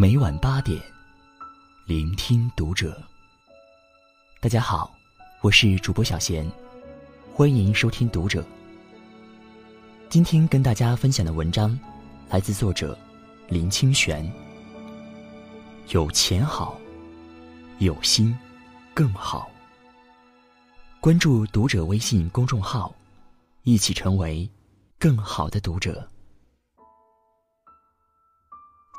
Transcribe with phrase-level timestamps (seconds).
[0.00, 0.80] 每晚八点，
[1.84, 3.02] 聆听读者。
[4.38, 4.94] 大家好，
[5.40, 6.48] 我是主播小贤，
[7.34, 8.46] 欢迎收听读者。
[10.08, 11.76] 今天跟大家分享的文章
[12.28, 12.96] 来自作者
[13.48, 14.24] 林清玄。
[15.88, 16.78] 有钱好，
[17.80, 18.32] 有心
[18.94, 19.50] 更好。
[21.00, 22.94] 关注读者微信公众号，
[23.64, 24.48] 一起成为
[24.96, 26.08] 更好的读者。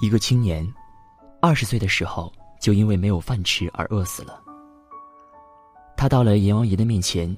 [0.00, 0.66] 一个青年，
[1.46, 4.42] 二十岁的时候就因为没有饭吃而饿死了。
[5.96, 7.34] 他到了阎王爷的面前，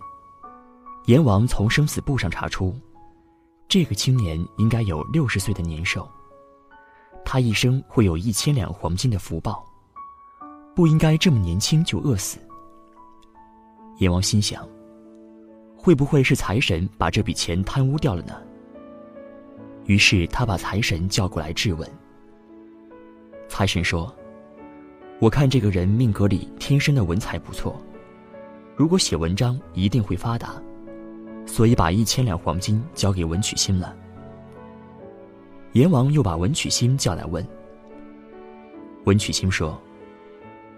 [1.04, 2.74] 阎王从生死簿上查出，
[3.68, 6.08] 这个青年应该有六十岁的年寿，
[7.22, 9.62] 他一生会有一千两黄金的福报，
[10.74, 12.38] 不应该这么年轻就饿死。
[13.98, 14.66] 阎王心想，
[15.76, 18.40] 会不会是财神把这笔钱贪污掉了呢？
[19.84, 21.86] 于是他把财神叫过来质问。
[23.48, 24.14] 财神说
[25.18, 27.80] ：“我看这个人命格里天生的文采不错，
[28.76, 30.62] 如果写文章一定会发达，
[31.44, 33.96] 所以把一千两黄金交给文曲星了。”
[35.72, 37.44] 阎王又把文曲星叫来问。
[39.06, 39.80] 文曲星说：“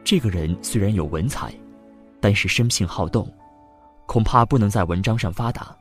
[0.03, 1.53] 这个人虽然有文采，
[2.19, 3.31] 但是生性好动，
[4.07, 5.77] 恐怕不能在文章上发达。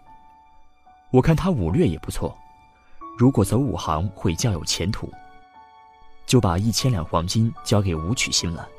[1.12, 2.38] 我看他武略也不错，
[3.18, 5.10] 如果走武行会较有前途。”
[6.30, 8.70] 就把一千两黄金交给武曲星了。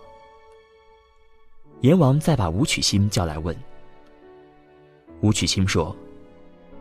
[1.80, 3.54] 阎王再把武曲星叫来问。
[5.20, 5.94] 武曲星说：“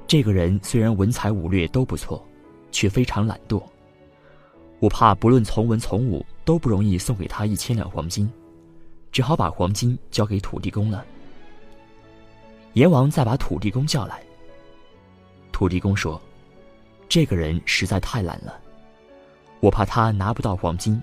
[0.06, 2.24] 这个人虽然文才武略都不错，
[2.72, 3.60] 却非常懒惰。
[4.80, 8.32] 我怕不论从文从武都不容易送给他一千两黄金，
[9.12, 11.04] 只好把黄金交给土地公了。”
[12.74, 14.22] 阎王再把土地公叫来。
[15.52, 16.22] 土地公说
[17.10, 18.62] ：“这个人实在太懒了。”
[19.60, 21.02] 我怕他拿不到黄金，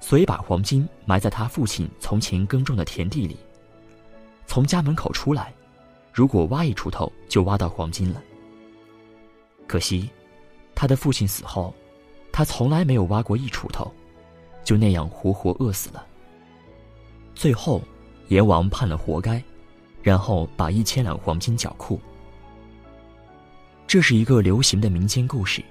[0.00, 3.36] 所以把黄金埋在他父亲从前耕种的田地里。
[4.46, 5.52] 从家门口出来，
[6.12, 8.22] 如果挖一锄头，就挖到黄金了。
[9.66, 10.10] 可惜，
[10.74, 11.72] 他的父亲死后，
[12.32, 13.92] 他从来没有挖过一锄头，
[14.64, 16.04] 就那样活活饿死了。
[17.34, 17.80] 最后，
[18.28, 19.42] 阎王判了活该，
[20.02, 22.00] 然后把一千两黄金缴库。
[23.86, 25.62] 这是一个流行的民间故事。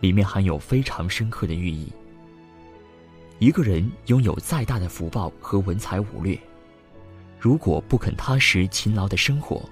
[0.00, 1.92] 里面含有非常深刻的寓意。
[3.38, 6.36] 一个人拥有再大的福报和文才武略，
[7.38, 9.68] 如果不肯踏实勤劳的生活，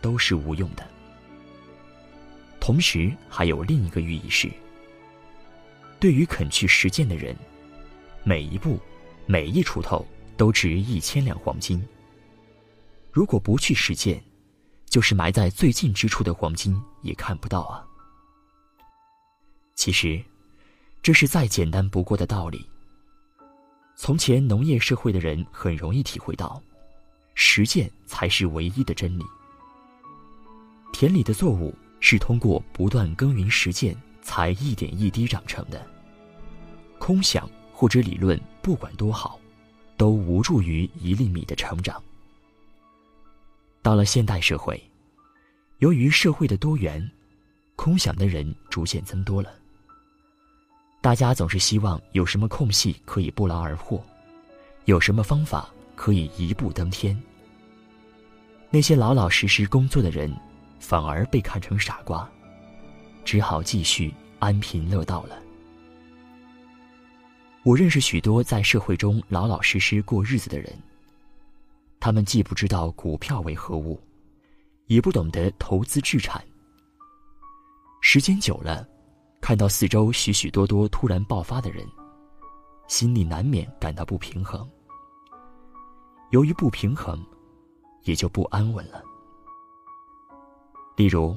[0.00, 0.86] 都是无用的。
[2.60, 4.48] 同时，还有另一个寓意是：
[5.98, 7.34] 对于肯去实践的人，
[8.22, 8.78] 每一步、
[9.26, 10.06] 每一锄头
[10.36, 11.82] 都值一千两黄金。
[13.10, 14.22] 如果不去实践，
[14.86, 17.87] 就是埋在最近之处的黄金也看不到啊。
[19.78, 20.20] 其实，
[21.04, 22.68] 这是再简单不过的道理。
[23.94, 26.60] 从前农业社会的人很容易体会到，
[27.36, 29.24] 实践才是唯一的真理。
[30.92, 35.86] 田里的作物是通过不断耕耘实践，才一点一滴长成的。
[36.98, 39.38] 空想或者理论，不管多好，
[39.96, 42.02] 都无助于一粒米的成长。
[43.80, 44.82] 到了现代社会，
[45.78, 47.08] 由于社会的多元，
[47.76, 49.54] 空想的人逐渐增多了。
[51.00, 54.02] 大家总是希望有什么空隙可以不劳而获，
[54.86, 57.18] 有什么方法可以一步登天。
[58.68, 60.34] 那些老老实实工作的人，
[60.80, 62.28] 反而被看成傻瓜，
[63.24, 65.38] 只好继续安贫乐道了。
[67.62, 70.70] 我认识许多在社会中老老实实过日子的人，
[72.00, 74.00] 他们既不知道股票为何物，
[74.86, 76.44] 也不懂得投资置产，
[78.00, 78.86] 时间久了。
[79.40, 81.86] 看到四周许许多多突然爆发的人，
[82.86, 84.68] 心里难免感到不平衡。
[86.30, 87.24] 由于不平衡，
[88.04, 89.02] 也就不安稳了。
[90.96, 91.34] 例如，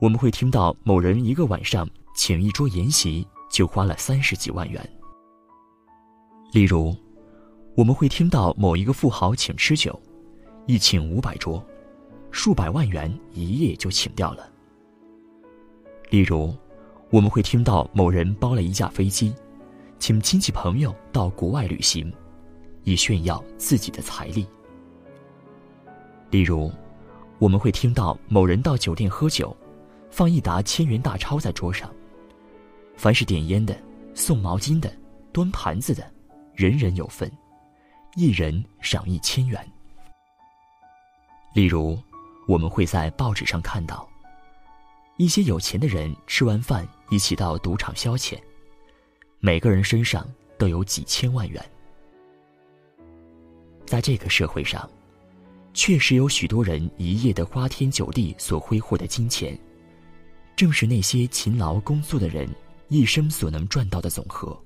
[0.00, 4.80] 我们会听到某人一个晚上请一桌宴席就花了三十几万元；
[6.52, 6.96] 例如，
[7.76, 10.00] 我们会听到某一个富豪请吃酒，
[10.66, 11.62] 一请五百桌，
[12.30, 14.44] 数百万元一夜就请掉了；
[16.08, 16.54] 例如，
[17.12, 19.34] 我们会听到某人包了一架飞机，
[19.98, 22.10] 请亲戚朋友到国外旅行，
[22.84, 24.46] 以炫耀自己的财力。
[26.30, 26.72] 例如，
[27.38, 29.54] 我们会听到某人到酒店喝酒，
[30.10, 31.94] 放一沓千元大钞在桌上，
[32.96, 33.76] 凡是点烟的、
[34.14, 34.90] 送毛巾的、
[35.34, 36.10] 端盘子的，
[36.54, 37.30] 人人有份，
[38.16, 39.62] 一人赏一千元。
[41.52, 41.98] 例如，
[42.48, 44.08] 我们会在报纸上看到。
[45.22, 48.36] 一些有钱的人吃完饭一起到赌场消遣，
[49.38, 50.28] 每个人身上
[50.58, 51.64] 都有几千万元。
[53.86, 54.90] 在这个社会上，
[55.72, 59.56] 确实有许多人一夜的花天酒地所挥霍的金钱，
[60.56, 62.48] 正是那些勤劳工作的人
[62.88, 64.60] 一生所能赚到的总和。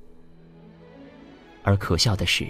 [1.64, 2.48] 而可笑的是，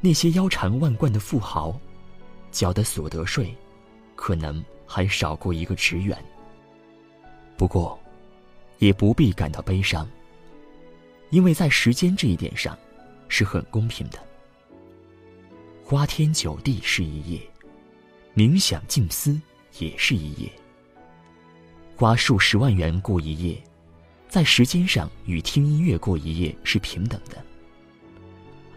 [0.00, 1.78] 那些腰缠万贯的富豪，
[2.50, 3.54] 缴的所得税，
[4.14, 6.16] 可能还少过一个职员。
[7.56, 7.98] 不过，
[8.78, 10.08] 也不必感到悲伤，
[11.30, 12.78] 因为在时间这一点上，
[13.28, 14.18] 是很公平的。
[15.82, 17.40] 花天酒地是一夜，
[18.34, 19.40] 冥想静思
[19.78, 20.50] 也是一夜。
[21.96, 23.62] 花数十万元过一夜，
[24.28, 27.38] 在时间上与听音乐过一夜是平等的；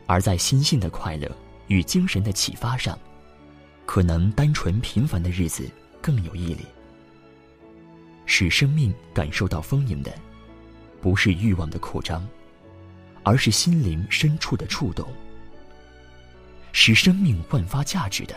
[0.06, 1.30] 而在心性的快乐
[1.68, 2.98] 与精神的启发上，
[3.86, 5.70] 可能单纯平凡的日子
[6.02, 6.66] 更有毅力。
[8.32, 10.14] 使生命感受到丰盈的，
[11.02, 12.26] 不是欲望的扩张，
[13.24, 15.12] 而是心灵深处的触动。
[16.72, 18.36] 使生命焕发价值的，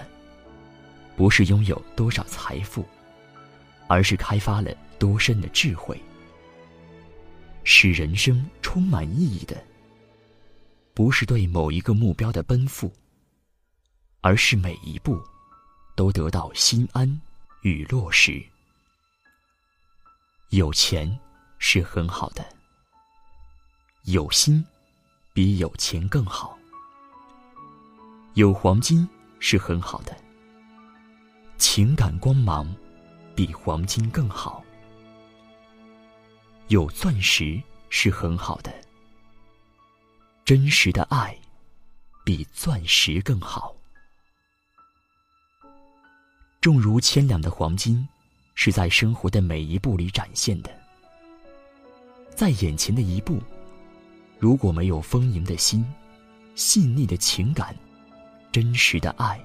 [1.14, 2.86] 不是拥有多少财富，
[3.86, 5.94] 而是开发了多深的智慧；
[7.62, 9.62] 使人生充满意义的，
[10.94, 12.90] 不是对某一个目标的奔赴，
[14.22, 15.20] 而是每一步
[15.94, 17.20] 都得到心安
[17.60, 18.42] 与落实。
[20.52, 21.18] 有钱
[21.58, 22.46] 是很好的，
[24.02, 24.62] 有心
[25.32, 26.58] 比有钱更好。
[28.34, 29.08] 有黄金
[29.40, 30.14] 是很好的，
[31.56, 32.70] 情感光芒
[33.34, 34.62] 比黄金更好；
[36.68, 37.58] 有钻石
[37.88, 38.70] 是很好的，
[40.44, 41.34] 真实的爱
[42.26, 43.74] 比钻石更好。
[46.60, 48.06] 重如千两的黄金，
[48.54, 50.70] 是在生活的每一步里展现的。
[52.34, 53.40] 在眼前的一步，
[54.38, 55.84] 如果没有丰盈的心、
[56.54, 57.76] 细腻的情感。
[58.52, 59.42] 真实的爱，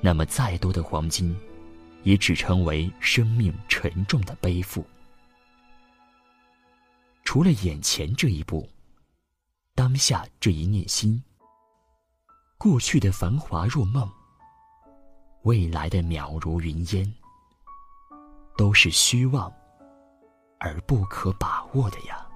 [0.00, 1.32] 那么再多的黄金，
[2.02, 4.84] 也只成为生命沉重的背负。
[7.22, 8.68] 除了眼前这一步，
[9.76, 11.22] 当下这一念心，
[12.58, 14.10] 过去的繁华若梦，
[15.42, 17.14] 未来的渺如云烟，
[18.60, 19.50] 都是虚妄
[20.58, 22.29] 而不可把握的呀。